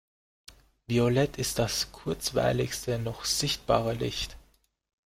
[0.87, 4.35] Violett ist das kurzwelligste noch sichtbare Licht.